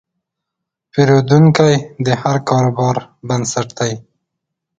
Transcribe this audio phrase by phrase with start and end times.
[0.91, 1.73] پیرودونکی
[2.05, 2.95] د هر کاروبار
[3.27, 3.93] بنسټ دی.